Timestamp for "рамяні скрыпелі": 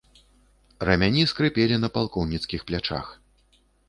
0.87-1.75